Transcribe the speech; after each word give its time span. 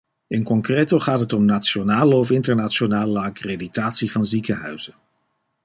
In 0.27 0.43
concreto 0.43 0.99
gaat 0.99 1.19
het 1.19 1.33
om 1.33 1.45
nationale 1.45 2.15
of 2.15 2.29
internationale 2.31 3.19
accreditatie 3.19 4.11
van 4.11 4.25
ziekenhuizen. 4.25 4.93